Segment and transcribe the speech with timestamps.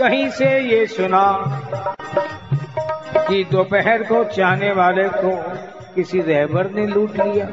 [0.00, 1.44] कहीं से ये सुना
[3.28, 5.42] कि दोपहर को चाहने वाले को
[5.94, 7.46] किसी रहबर ने लूट लिया।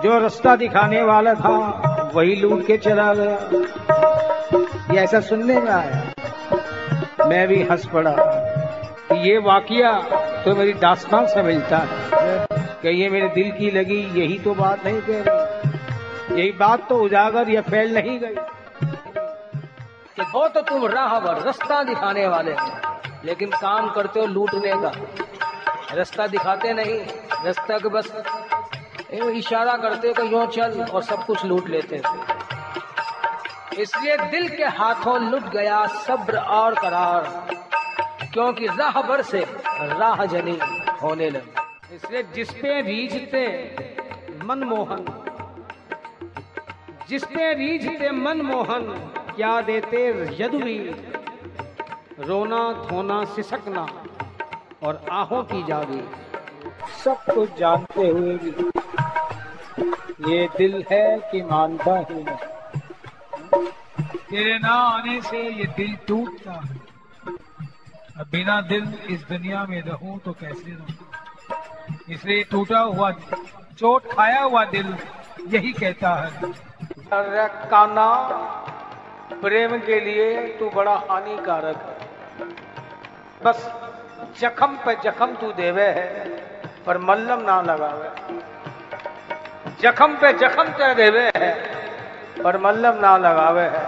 [0.00, 1.56] जो रास्ता दिखाने वाला था,
[2.14, 3.38] वही लूट के चला गया।
[4.94, 6.12] ये ऐसा सुनने में आया।
[7.26, 8.12] मैं भी हंस पड़ा।
[9.12, 9.92] ये वाकिया
[10.44, 15.00] तो मेरी दास्तान समझता है। कि ये मेरे दिल की लगी, यही तो बात नहीं
[15.00, 18.34] कह रही। यही बात तो उजागर या फैल नहीं गई।
[20.20, 22.66] कि हो तो तुम राह राहबर रास्ता दिखाने वाले हो,
[23.24, 24.90] लेकिन काम करते हो लूटने का।
[25.96, 26.98] रास्ता दिखाते नहीं,
[27.44, 28.10] रास्ता के बस
[29.12, 35.20] इशारा करते हो यूँ चल और सब कुछ लूट लेते थे इसलिए दिल के हाथों
[35.22, 37.22] लुट गया सब्र और करार,
[38.32, 39.40] क्योंकि राहबर से
[39.80, 40.58] राह जनी
[41.02, 43.46] होने लगी। इसलिए जिसपे रीझते
[44.44, 45.04] मनमोहन
[47.08, 48.84] जिसपे रीझते मनमोहन
[49.36, 49.98] क्या देते
[50.40, 50.78] यदुवी
[52.20, 53.86] रोना धोना सिसकना
[54.82, 56.02] और आहों की जागी।
[57.04, 58.50] सब कुछ जानते हुए भी।
[60.30, 63.64] ये दिल है कि मानता ही नहीं।
[64.30, 66.78] तेरे ना आने से ये दिल टूटता है।
[68.20, 70.96] अब बिना दिल इस दुनिया में रहूँ तो कैसे रहूँ?
[72.10, 73.10] इसलिए टूटा हुआ
[73.78, 74.94] चोट खाया हुआ दिल
[75.48, 76.52] यही कहता है।
[77.70, 78.08] काना
[79.32, 81.94] प्रेम के लिए तू बड़ा हानिकारक है।
[83.44, 83.70] बस
[84.40, 86.08] जखम पे जखम तू देवे है
[86.86, 88.08] पर मल्लम ना लगावे।
[89.82, 91.52] जखम पे जखम ते देवे है
[92.42, 93.84] पर मल्लम ना लगावे है।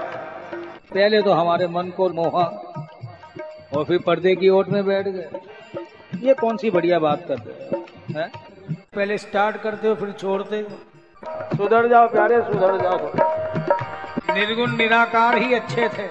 [0.92, 2.44] पहले तो हमारे मन को मोहा
[3.76, 5.40] और फिर पर्दे की ओट में बैठ गए।
[6.20, 7.84] ये कौन सी बढ़िया बात कर रहे हो
[8.16, 8.30] हैं?
[8.96, 13.81] पहले स्टार्ट करते हो फिर छोड़ते हो। सुधर जाओ प्यारे सुधर जाओ।
[14.34, 16.08] निर्गुण, निराकार ही अच्छे थे।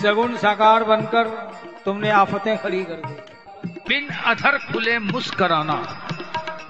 [0.00, 1.28] सगुण साकार बनकर
[1.84, 5.74] तुमने आफतें खड़ी कर दी। बिन अधर खुले मुस्कराना,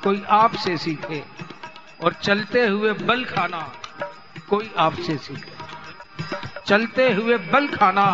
[0.05, 1.23] कोई आपसे सीखे
[2.05, 3.61] और चलते हुए बल खाना,
[4.51, 5.57] कोई आपसे सीखे।
[6.67, 8.07] चलते हुए बल खाना,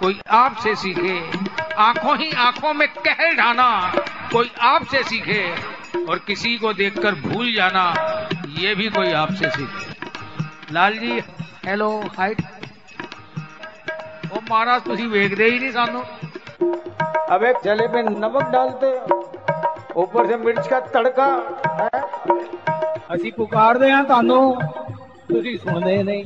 [0.00, 1.18] कोई आपसे सीखे।
[1.78, 3.92] आँखों ही आँखों में कहर ढाना,
[4.32, 5.54] कोई आपसे सीखे।
[6.08, 7.94] और किसी को देखकर भूल जाना,
[8.48, 9.99] ये भी कोई आपसे सीखे।
[10.73, 11.13] लाल जी
[11.65, 12.41] हेलो हाइट
[14.27, 16.03] ਉਹ ਮਹਾਰਾਜ ਤੁਸੀਂ ਵੇਖਦੇ ਹੀ ਨਹੀਂ ਸਾਨੂੰ
[17.27, 18.89] अबे जले पे नमक डालते
[19.95, 21.25] ऊपर से मिर्च का तड़का
[21.79, 22.01] है
[23.15, 24.41] ਅਸੀਂ ਪੁਕਾਰਦੇ ਆ ਤੁਹਾਨੂੰ
[25.29, 26.23] ਤੁਸੀਂ ਸੁਣਦੇ नहीं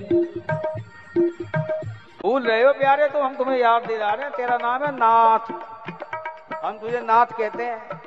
[2.22, 5.48] भूल रहे हो प्यारे तो हम तुम्हें याद दिला रहे हैं तेरा नाम है नाथ
[6.64, 8.00] हम तुझे नाथ कहते हैं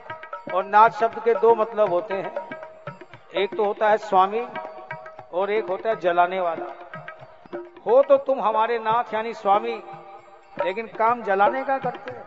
[0.52, 2.32] और नाथ शब्द के दो मतलब होते हैं
[3.36, 4.42] एक तो होता है स्वामी
[5.37, 6.65] और एक होता है जलाने वाला।
[7.87, 9.83] हो तो तुम हमारे नाथ यानी स्वामी,
[10.65, 12.23] लेकिन काम जलाने का करते हैं।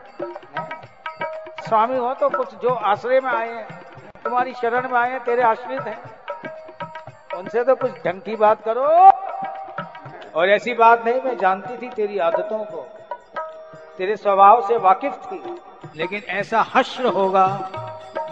[1.69, 3.69] स्वामी हो तो कुछ जो आश्रय में आए हैं,
[4.25, 5.99] तुम्हारी शरण में आए हैं, तेरे आश्रित हैं।
[7.39, 8.87] उनसे तो कुछ ढंग की बात करो।
[10.41, 12.89] और ऐसी बात नहीं, मैं जानती थी तेरी आदतों को।
[13.99, 15.61] तेरे स्वभाव से वाकिफ थी।
[15.97, 17.71] लेकिन ऐसा हश्र होगा,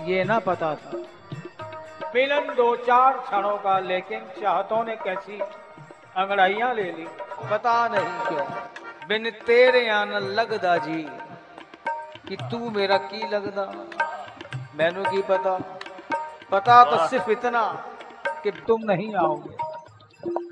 [0.00, 0.97] ये ना पता था।
[2.15, 5.39] मिलन दो चार क्षणों का लेकिन चाहतों ने कैसी
[6.17, 7.07] अंगड़ाइयाँ ले ली।
[7.51, 8.47] पता नहीं क्यों
[9.09, 11.03] बिन तेरे आन लगदा जी
[12.29, 13.67] कि तू मेरा की लगदा?
[14.77, 15.55] मैनू की पता?
[16.51, 17.63] पता तो सिर्फ़ इतना
[18.43, 19.57] कि तुम नहीं आओगे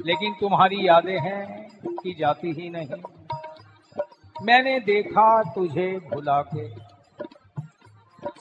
[0.07, 1.43] लेकिन तुम्हारी यादें हैं
[1.97, 3.03] कि जाती ही नहीं।
[4.37, 6.69] मैंने देखा तुझे भुला के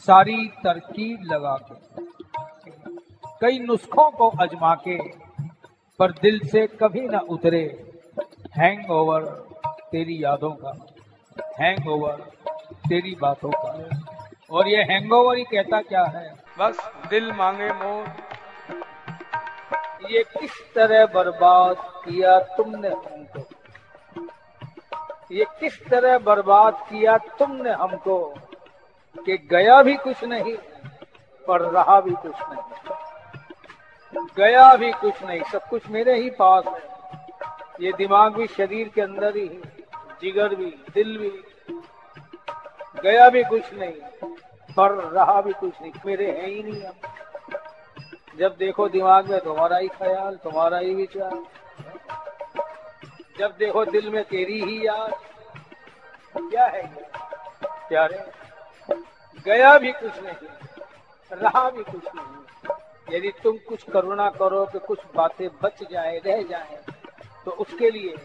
[0.02, 1.85] सारी तरकीब लगा के।
[3.46, 4.98] कई नुस्खों को अजमा के
[6.00, 7.94] पर दिल से कभी ना उतरे
[8.58, 9.24] हैंग ओवर
[9.92, 10.86] तेरी यादों का
[11.60, 12.16] हैंग ओवर
[12.90, 14.00] तेरी बातों का।
[14.52, 16.36] और ये हैंगओवर ही कहता क्या है?
[16.60, 18.08] बस दिल मांगे मोर।
[20.12, 23.40] ये किस तरह बर्बाद किया तुमने हमको?
[25.32, 28.34] ये किस तरह बर्बाद किया तुमने हमको?
[29.26, 30.58] कि गया भी कुछ नहीं
[31.48, 32.85] पर रहा भी कुछ नहीं।
[34.16, 36.84] गया भी कुछ नहीं, सब कुछ मेरे ही पास है।
[37.82, 39.48] ये दिमाग भी शरीर के अंदर ही
[40.22, 41.30] जिगर भी, दिल भी।
[43.02, 43.92] गया भी कुछ नहीं,
[44.70, 46.94] पर रहा भी कुछ नहीं, मेरे है ही नहीं हम
[48.40, 51.44] जब देखो दिमाग में तुम्हारा ही ख्याल, तुम्हारा ही विचार।
[53.40, 55.14] जब देखो दिल में तेरी ही याद,
[56.36, 56.84] क्या है
[57.90, 58.24] प्यारे,
[59.46, 60.48] गया भी कुछ नहीं,
[61.32, 62.45] रहा भी कुछ नहीं।
[63.08, 66.78] यदि तुम कुछ करुणा करो कि कुछ बातें बच जाए, रह जाए
[67.46, 68.16] तो उसके लिए,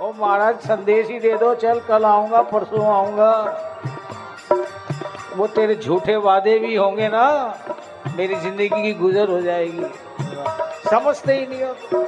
[0.00, 3.32] ओ महाराज, संदेश ही दे दो, चल, कल आऊँगा, परसों आऊँगा।
[5.36, 7.24] वो तेरे झूठे वादे भी होंगे ना,
[8.16, 9.86] मेरी ज़िंदगी की गुजर हो जाएगी।
[10.90, 12.02] समझते ही नहीं हो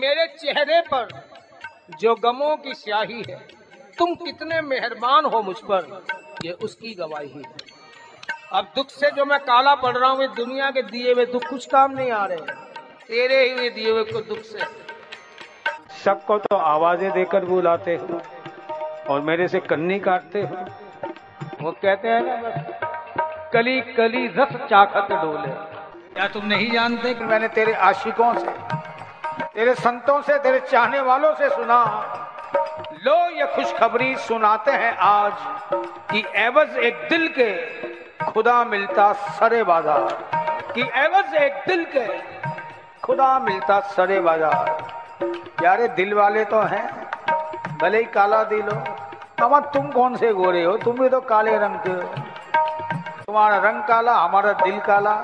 [0.00, 1.08] मेरे चेहरे पर
[2.00, 3.38] जो गमों की स्याही है,
[3.98, 6.02] तुम कितने मेहरबान हो मुझ पर,
[6.44, 7.57] ये उसकी गवाही है।
[8.52, 11.64] अब दुख से जो मैं काला पड़ रहा हूँ दुनिया के दिए हुए दुख कुछ
[11.66, 12.36] काम नहीं आ रहे।
[13.08, 14.58] तेरे ही हुए दिए हुए को दुख से।
[16.04, 18.20] सबको तो आवाज़ें देकर बुलाते हो
[19.08, 20.64] और मेरे से कन्नी काटते हो।
[21.62, 25.52] वो कहते हैं ना कली कली रस चाखत डोले।
[26.14, 28.56] क्या तुम नहीं जानते कि मैंने तेरे आशिकों से
[29.44, 31.84] तेरे संतों से तेरे चाहने वालों से सुना?
[33.04, 35.32] लो ये खुशखबरी सुनाते हैं आज
[36.10, 37.52] कि एवज एक दिल के
[38.28, 42.06] खुदा मिलता सरे बाज़ार। कि एवज एक दिल के।
[43.02, 46.86] खुदा मिलता सरे बाज़ार। यारे दिल वाले तो हैं,
[47.78, 48.82] भले ही काला दिल हो।
[49.44, 50.76] अमा तुम कौन से गोरे हो?
[50.76, 52.02] तुम भी तो काले रंग के हो।
[53.24, 55.14] तुम्हारा रंग काला, हमारा दिल काला।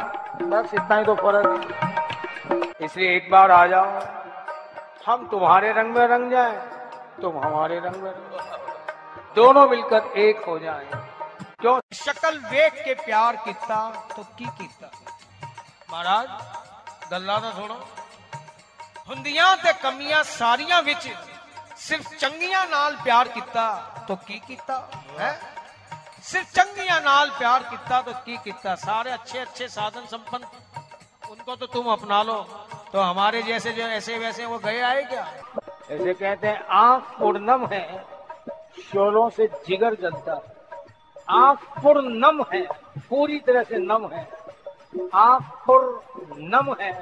[0.42, 4.00] बस इतना ही तो फ़र्क है। इसलिए एक बार आ जाओ।
[5.06, 6.52] हम तुम्हारे रंग में रंग जाए,
[7.22, 11.03] तुम हमारे रंग में रंग दोनों मिलकर एक हो जाए।
[11.61, 14.91] क्यों शक्ल देख के प्यार किता तो की किता
[15.91, 16.27] महाराज
[17.11, 17.79] गल्ला तो सुनो
[19.09, 21.07] ਹੁੰਦੀਆਂ ਤੇ ਕਮੀਆਂ ਸਾਰੀਆਂ ਵਿੱਚ
[21.77, 23.63] ਸਿਰਫ ਚੰਗੀਆਂ ਨਾਲ ਪਿਆਰ ਕੀਤਾ
[24.07, 24.75] ਤਾਂ ਕੀ ਕੀਤਾ
[25.19, 25.31] ਹੈ
[26.21, 30.49] सिर्फ चंगिया नाल प्यार किता तो की किता सारे अच्छे अच्छे साधन संपन्न
[31.29, 32.35] उनको तो तुम अपना लो
[32.89, 35.23] तो हमारे जैसे जो ऐसे वैसे वो गए आए क्या
[35.89, 37.81] ऐसे कहते हैं आंख पूर्णम है
[38.83, 40.52] शोलों से जिगर जलता है
[41.28, 42.62] आँख फुर नम है,
[43.10, 44.28] पूरी तरह से नम है।
[45.14, 46.02] आँख फुर
[46.38, 46.92] नम है,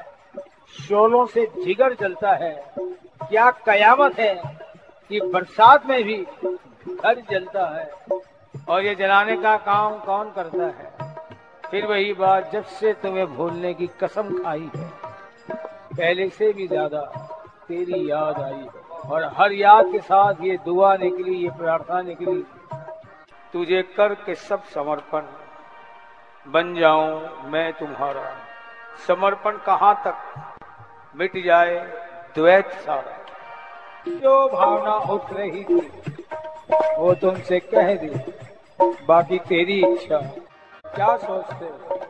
[0.79, 4.35] शोलों से जिगर जलता है। क्या कयामत है
[5.11, 7.91] कि बरसात में भी घर जलता है।
[8.69, 10.91] और ये जलाने का काम कौन करता है?
[11.71, 14.91] फिर वही बात, जब से तुम्हें भूलने की कसम खाई है,
[15.97, 17.01] पहले से भी ज़्यादा
[17.69, 22.45] तेरी याद आई है। और हर याद के साथ ये दुआ निकली, ये प्रार्थना निकली
[23.53, 25.23] तुझे कर के सब समर्पण।
[26.49, 28.35] बन जाऊँ मैं तुम्हारा।
[29.07, 30.15] समर्पण कहाँ तक?
[31.17, 31.77] मिट जाए
[32.35, 33.19] द्वैत सारा।
[34.09, 36.03] जो भावना उठ रही थी,
[36.99, 38.33] वो तुमसे कह दी,
[39.07, 40.17] बाकी तेरी इच्छा।
[40.95, 42.01] क्या सोचते हो?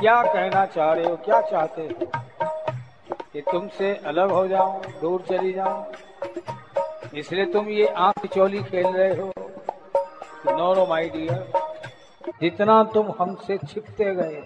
[0.00, 1.16] क्या कहना चाह रहे हो?
[1.16, 2.06] क्या चाहते हो?
[3.32, 5.86] कि तुमसे अलग हो जाऊँ, दूर चली जाऊँ।
[7.14, 9.43] इसलिए तुम ये आँख चोली खेल रहे हो।
[10.46, 14.42] नो नो माई डियर जितना तुम हमसे छिपते गए,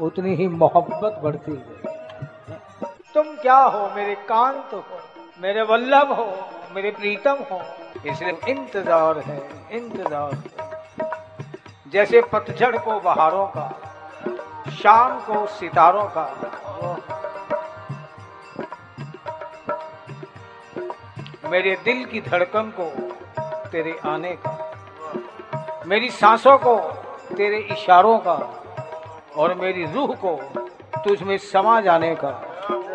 [0.00, 1.94] उतनी ही मोहब्बत बढ़ती गई।
[3.14, 3.88] तुम क्या हो?
[3.96, 4.82] मेरे कांत हो,
[5.40, 6.26] मेरे वल्लभ हो,
[6.74, 7.60] मेरे प्रीतम हो।
[8.06, 9.38] इसलिए इंतज़ार है
[9.72, 11.10] इंतज़ार है।
[11.92, 13.68] जैसे पतझड़ को बहारों का,
[14.72, 16.26] शाम को सितारों का।
[21.50, 22.90] मेरे दिल की धड़कन को
[23.70, 24.55] तेरे आने का।
[25.86, 26.76] मेरी सांसों को,
[27.36, 28.34] तेरे इशारों का,
[29.36, 30.32] और मेरी रूह को
[31.04, 32.30] तुझ में समा जाने का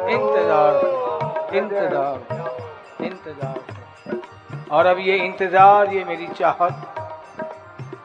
[0.09, 3.59] इंतज़ार इंतज़ार इंतज़ार।
[4.71, 6.75] और अब ये इंतज़ार, ये मेरी चाहत,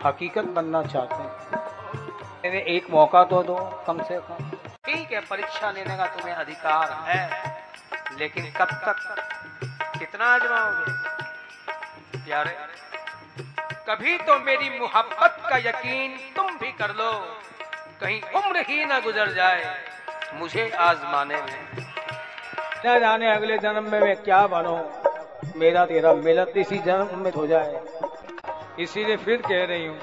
[0.04, 1.32] हकीकत बनना चाहते हैं।
[2.44, 4.50] मैंने एक मौका तो दो, कम से कम।
[4.86, 7.22] ठीक है, परीक्षा लेने का तुम्हें अधिकार है,
[8.18, 8.96] लेकिन कब तक?
[9.98, 10.92] कितना आजमाओगे?
[12.18, 12.54] प्यारे।
[13.88, 17.10] कभी तो मेरी मोहब्बत का यकीन तुम भी कर लो।
[18.00, 19.76] कहीं उम्र ही ना गुजर जाए,
[20.34, 21.84] मुझे आजमाने में।
[22.86, 24.78] न जाने अगले जन्म में मैं क्या बनूं।
[25.56, 27.80] मेरा तेरा मिलत इसी जन्म में हो जाए।
[28.78, 29.98] इसीलिए फिर कह रही हूँ,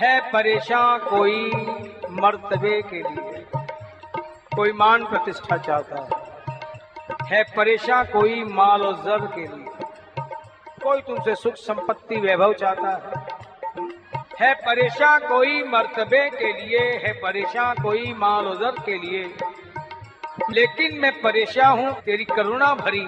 [0.00, 1.50] है परेशान कोई
[2.10, 3.44] मर्तबे के लिए।
[4.56, 9.66] कोई मान प्रतिष्ठा चाहता है। है परेशान कोई माल और जर के लिए।
[10.82, 13.19] कोई तुमसे सुख संपत्ति वैभव चाहता है।
[14.40, 19.22] है परेशान कोई मर्तबे के लिए, है परेशान कोई माल और जर के लिए।
[20.50, 23.02] लेकिन मैं परेशान हूँ तेरी करुणा भरी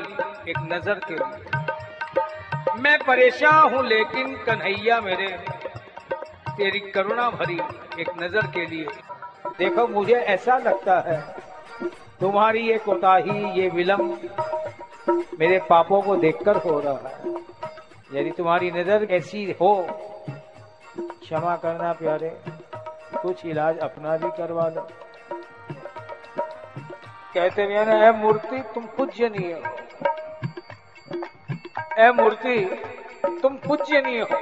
[0.50, 5.28] एक नज़र के लिए। मैं परेशान हूँ लेकिन कन्हैया मेरे,
[6.56, 7.58] तेरी करुणा भरी
[8.00, 8.86] एक नज़र के लिए।
[9.58, 11.20] देखो, मुझे ऐसा लगता है,
[12.20, 14.08] तुम्हारी ये कोताही, ये विलम्ब
[15.40, 19.74] मेरे पापों को देखकर हो रहा है। यदि तुम्हारी नज़र ऐसी हो
[20.98, 22.40] क्षमा करना प्यारे,
[23.22, 24.88] कुछ इलाज अपना भी करवा लो।
[27.34, 29.76] कहते भी ना है मूर्ति, तुम पूज्यनीय हो।
[31.98, 32.84] ए मूर्ति,
[33.42, 34.38] तुम पूज्यनीय हो।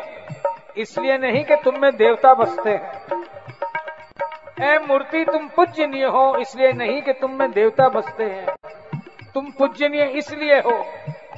[0.77, 3.05] इसलिए नहीं कि तुम में देवता बसते हैं।
[4.63, 8.47] ए मूर्ति, तुम पूज्यनीय हो, इसलिए नहीं कि तुम में देवता बसते हैं।
[9.35, 10.85] तुम पूज्यनीय इसलिए हो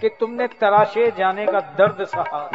[0.01, 2.51] कि तुमने तराशे जाने का दर्द सहा।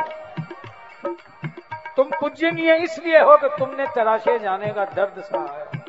[1.97, 5.85] तुम पूज्यनीय इसलिए हो कि तुमने तराशे जाने का दर्द सहा है।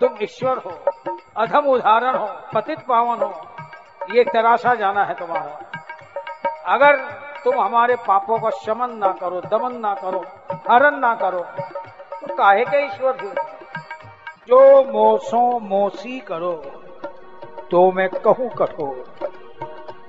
[0.00, 0.70] तुम ईश्वर हो,
[1.36, 3.32] अधम उदाहरण हो, पतित पावन हो,
[4.14, 6.96] ये तराशा जाना है तुम्हारा। अगर
[7.44, 10.24] तुम हमारे पापों का शमन ना करो, दमन ना करो,
[10.68, 11.40] हरण ना करो
[12.20, 13.30] तो काहे के ईश्वर थे
[14.48, 16.52] जो मोसो मोसी करो
[17.70, 19.28] तो मैं कहूँ कठोर।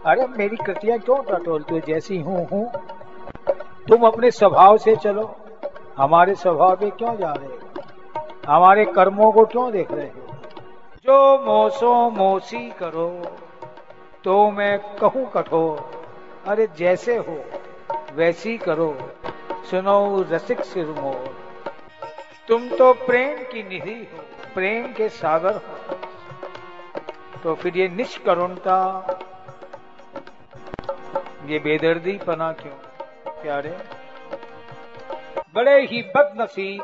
[0.05, 2.65] अरे मेरी कृतियाँ क्यों टटोलती जैसी हूँ हूँ।
[3.89, 5.35] तुम अपने स्वभाव से चलो।
[5.97, 7.57] हमारे स्वभाव पे क्यों जा रहे हो?
[8.47, 10.25] हमारे कर्मों को क्यों देख रहे हो?
[11.05, 13.37] जो मोसो मोसी करो
[14.23, 16.03] तो मैं कहूँ कठोर।
[16.47, 17.37] अरे जैसे हो,
[18.13, 18.97] वैसी करो।
[19.71, 21.35] सुनो रसिक सिरमोर।
[22.47, 25.95] तुम तो प्रेम की निधि हो, प्रेम के सागर हो।
[27.43, 28.79] तो फिर ये निष्करुणता,
[31.45, 32.88] ये बेदर्दी पना क्यों?
[33.41, 33.75] प्यारे।
[35.55, 36.81] बड़े ही बदनसीब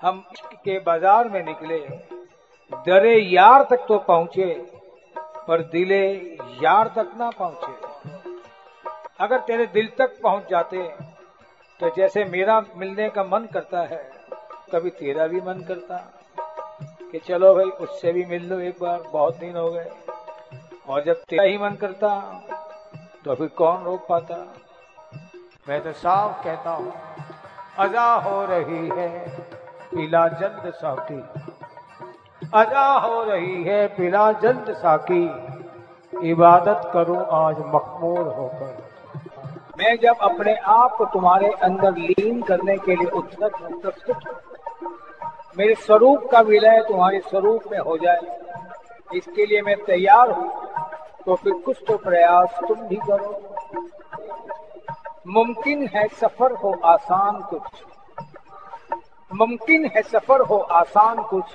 [0.00, 1.78] हम इश्क के बाज़ार में निकले।
[2.86, 4.46] दरे यार तक तो पहुँचे,
[5.48, 6.06] पर दिले
[6.62, 7.72] यार तक ना पहुँचे।
[9.20, 10.82] अगर तेरे दिल तक पहुँच जाते
[11.80, 14.02] तो जैसे मेरा मिलने का मन करता है,
[14.72, 15.96] कभी तेरा भी मन करता।
[17.12, 19.90] कि चलो भाई, उससे भी मिल लो एक बार, बहुत दिन हो गए।
[20.88, 22.08] और जब तेरा ही मन करता
[23.24, 24.36] तो फिर कौन रोक पाता?
[25.66, 26.92] मैं तो साफ़ कहता हूँ,
[27.78, 29.08] अजा हो रही है
[29.90, 31.20] पीला जल्द साकी।
[32.54, 35.22] अजा हो रही है पीला जल्द साकी।
[36.30, 38.76] इबादत करूँ आज मखमूर होकर।
[39.78, 44.92] मैं जब अपने आप को तुम्हारे अंदर लीन करने के लिए उत्सुक प्रस्तुत हूँ।
[45.58, 48.20] मेरे स्वरूप का विलय तुम्हारे स्वरूप में हो जाए।
[49.14, 50.50] इसके लिए मैं तैयार हूँ
[51.26, 53.53] तो फिर कुछ तो प्रयास तुम भी करो।
[55.26, 57.82] मुमकिन है सफ़र हो आसान कुछ।
[59.30, 61.54] मुमकिन है सफ़र हो आसान कुछ।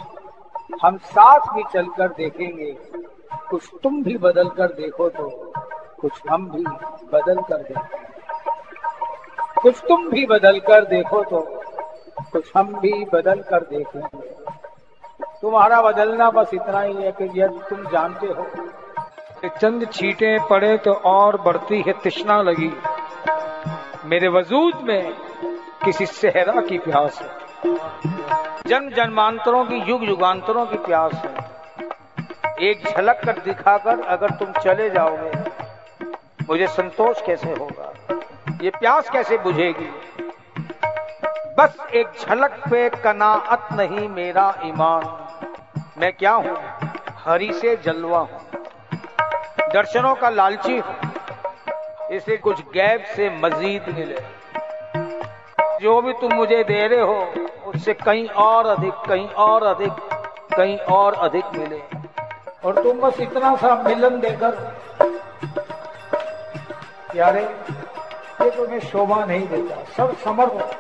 [0.84, 2.72] हम साथ भी चलकर देखेंगे।
[3.50, 5.30] कुछ तुम भी बदल कर देखो तो
[6.02, 6.64] कुछ हम भी
[7.14, 7.98] बदल कर देखेंगे।
[9.62, 11.42] कुछ तुम भी बदल कर देखो तो
[12.32, 14.28] कुछ हम भी बदल कर देखेंगे।
[15.42, 18.46] तुम्हारा बदलना बस इतना ही है कि यदि तुम जानते हो।
[19.50, 22.72] चंद छींटे पड़े तो और बढ़ती है तृष्णा लगी।
[24.10, 25.14] मेरे वजूद में
[25.86, 27.30] किसी सेहरा की प्यास है।
[28.68, 31.36] जन्म जन्मांतरों की, युग युगांतरों की प्यास है।
[32.62, 35.32] एक झलक कर दिखाकर अगर तुम चले जाओगे,
[36.50, 37.94] मुझे संतोष कैसे होगा?
[38.62, 39.92] ये प्यास कैसे बुझेगी?
[41.58, 45.28] बस एक झलक पे कनाअत नहीं मेरा ईमान।
[45.98, 46.58] मैं क्या हूँ?
[47.26, 48.42] हरी से जलवा हूँ।
[49.74, 50.96] दर्शनों का लालची हूँ।
[52.12, 54.18] इसे कुछ गैप से मजीद मिले।
[55.82, 57.20] जो भी तुम मुझे दे रहे हो,
[57.66, 59.92] उससे कहीं और अधिक, कहीं और अधिक,
[60.56, 61.82] कहीं और अधिक मिले।
[62.66, 64.58] और तुम बस इतना सा मिलन देकर
[67.16, 70.78] यारे ये तुम्हें शोभा नहीं देता। सब समर्थ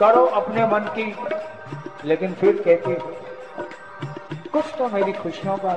[0.00, 1.14] करो अपने मन की,
[2.04, 3.12] लेकिन फिर कहते हो,
[4.52, 5.74] कुछ तो मेरी खुशियों का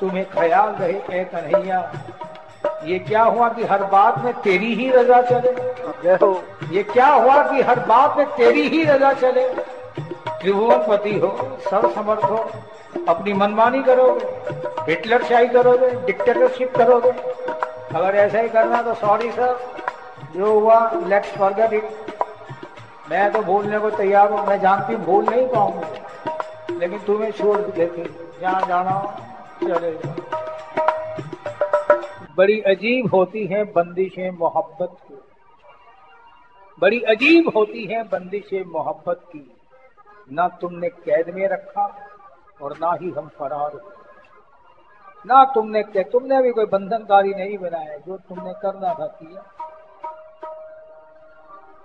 [0.00, 1.80] तुम्हें ख्याल रहे, ए कन्हैया
[2.84, 5.50] ये क्या हुआ कि हर बात में तेरी ही रजा चले?
[6.74, 9.46] ये क्या हुआ कि हर बात में तेरी ही रजा चले?
[10.40, 11.28] त्रिभुवनपति हो
[11.60, 12.36] सर्व समर्थ हो,
[13.08, 14.26] अपनी मनमानी करोगे,
[14.88, 17.10] हिटलर शाही करोगे डिक्टेटरशिप करोगे।
[17.98, 19.58] अगर ऐसा ही करना तो सॉरी सर
[20.36, 21.84] जो हुआ लेट्स फॉरगेट इट
[23.10, 27.56] मैं तो भूलने को तैयार हूँ, मैं जानती हूँ, भूल नहीं पाऊँगी। लेकिन तुम्हें छोड़
[27.58, 28.02] देती
[28.40, 29.00] जहाँ जाना
[29.62, 30.39] चले। जाओ
[32.40, 35.18] बड़ी अजीब होती है बंदिशें मोहब्बत की।
[36.78, 39.56] बड़ी अजीब होती है बंदिशें मोहब्बत की।
[40.32, 41.96] ना तुमने कैद में रखा
[42.62, 43.92] और ना ही हम फरार हुए।
[45.26, 49.44] ना तुमने क्या तुमने भी कोई बंधनकारी नहीं बनाया, जो तुमने करना था किया।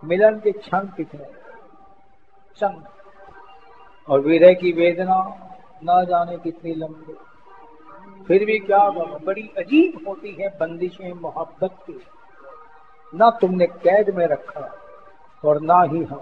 [0.04, 1.26] मिलन के क्षण कितने?
[2.54, 2.82] क्षण
[4.10, 5.48] और विरह की वेदना
[5.84, 7.35] ना जाने कितनी लंबी।
[8.27, 8.89] फिर भी क्या
[9.25, 12.00] बड़ी अजीब होती है बंदिशें मोहब्बत की।
[13.13, 14.62] ना तुमने कैद में रखा
[15.44, 16.22] और ना ही हम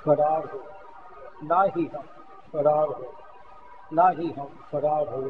[0.00, 0.62] फरार हो,
[1.44, 2.06] ना ही हम
[2.52, 3.12] फरार हो,
[3.92, 5.28] ना ही हम फरार हो।